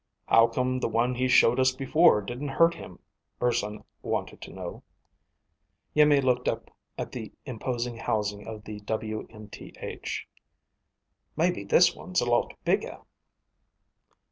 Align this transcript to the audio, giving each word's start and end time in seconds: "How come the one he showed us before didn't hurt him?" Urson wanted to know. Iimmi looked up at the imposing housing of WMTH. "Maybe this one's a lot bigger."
"How 0.25 0.47
come 0.47 0.79
the 0.79 0.87
one 0.89 1.13
he 1.13 1.27
showed 1.27 1.59
us 1.59 1.71
before 1.71 2.23
didn't 2.23 2.47
hurt 2.47 2.73
him?" 2.73 2.97
Urson 3.39 3.83
wanted 4.01 4.41
to 4.41 4.51
know. 4.51 4.81
Iimmi 5.95 6.23
looked 6.23 6.47
up 6.47 6.71
at 6.97 7.11
the 7.11 7.31
imposing 7.45 7.97
housing 7.97 8.47
of 8.47 8.63
WMTH. 8.63 10.21
"Maybe 11.37 11.63
this 11.63 11.93
one's 11.95 12.19
a 12.19 12.25
lot 12.25 12.55
bigger." 12.65 12.97